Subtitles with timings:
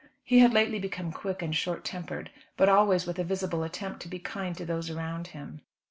[0.23, 4.07] He had lately become quick and short tempered, but always with a visible attempt to
[4.07, 5.61] be kind to those around him.